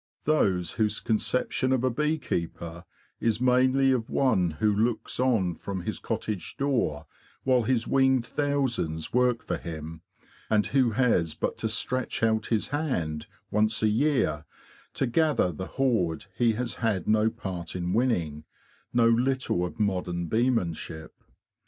Those 0.23 0.71
whose 0.71 0.99
conception 0.99 1.71
of 1.71 1.83
a 1.83 1.91
bee 1.91 2.17
keeper 2.17 2.85
is 3.19 3.39
mainly 3.39 3.91
of 3.91 4.09
one 4.09 4.49
who 4.57 4.73
looks 4.75 5.19
on 5.19 5.53
from 5.53 5.81
his 5.81 5.99
cottage 5.99 6.57
door 6.57 7.05
while 7.43 7.61
his 7.61 7.87
winged 7.87 8.25
thousands 8.25 9.13
work 9.13 9.43
for 9.43 9.57
him, 9.57 10.01
and 10.49 10.65
who 10.65 10.89
has 10.89 11.35
but 11.35 11.55
to 11.59 11.69
stretch 11.69 12.23
out 12.23 12.47
his 12.47 12.69
hand 12.69 13.27
once 13.51 13.83
a 13.83 13.89
year 13.89 14.45
to 14.95 15.05
gather 15.05 15.51
the 15.51 15.67
hoard 15.77 16.25
he 16.35 16.53
has 16.53 16.73
had 16.81 17.07
no 17.07 17.29
part 17.29 17.75
in 17.75 17.93
winning, 17.93 18.45
know 18.91 19.07
little 19.07 19.63
of 19.63 19.79
modern 19.79 20.27
beemanship. 20.27 21.11